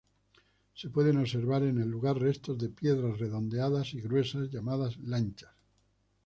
[0.73, 5.51] Se pueden observar en el lugar restos de piedras redondeadas y gruesas llamadas lanchas.